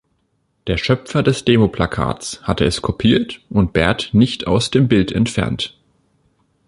Der 0.65 0.77
Schöpfer 0.77 1.21
des 1.21 1.45
Demo-Plakats 1.45 2.41
hatte 2.41 2.65
es 2.65 2.81
kopiert 2.81 3.39
und 3.51 3.71
Bert 3.71 4.15
nicht 4.15 4.47
aus 4.47 4.71
dem 4.71 4.87
Bild 4.87 5.11
entfernt. 5.11 5.77